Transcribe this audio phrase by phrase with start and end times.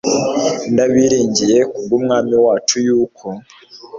[0.71, 3.25] ndabiringiye ku bw umwami wacu yuko